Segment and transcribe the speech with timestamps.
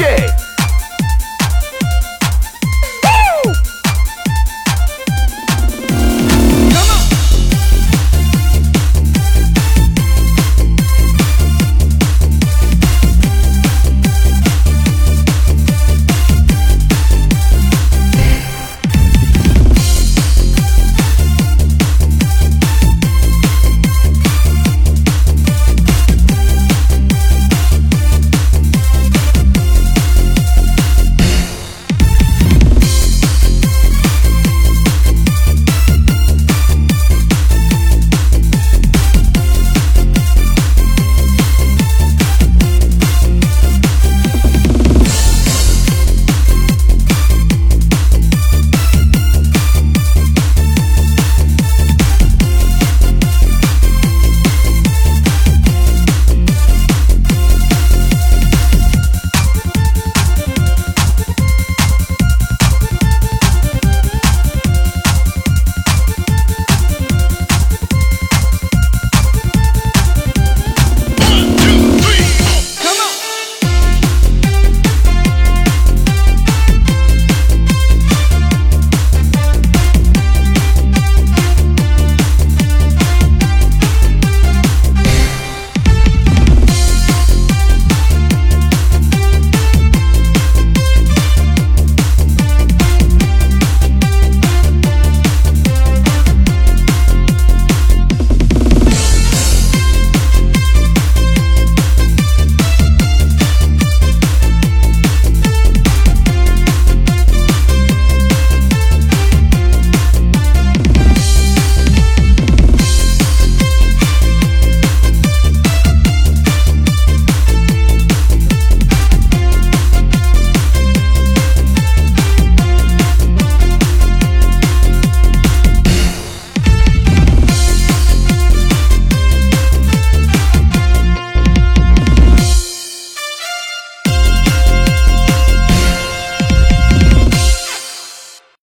[0.00, 0.39] Okay.